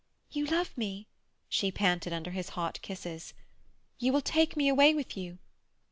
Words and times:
"You 0.31 0.47
love 0.47 0.75
me?" 0.75 1.05
she 1.47 1.71
panted 1.71 2.11
under 2.11 2.31
his 2.31 2.49
hot 2.57 2.81
kisses. 2.81 3.35
"You 3.99 4.11
will 4.11 4.21
take 4.23 4.57
me 4.57 4.67
away 4.67 4.95
with 4.95 5.15
you?" 5.15 5.37